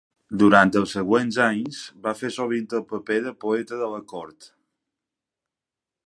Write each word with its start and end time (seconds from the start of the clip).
Durant 0.41 0.71
els 0.79 0.93
següents 0.97 1.35
anys 1.47 1.81
va 2.07 2.13
fer 2.21 2.31
sovint 2.37 2.73
el 2.79 2.83
paper 2.93 3.17
de 3.27 3.33
poeta 3.45 3.79
de 3.83 3.91
la 3.95 4.01
cort. 4.15 4.49